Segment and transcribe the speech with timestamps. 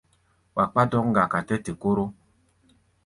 [0.55, 2.05] Wa kpá dɔ̌k-ŋgaka tɛ té-koro.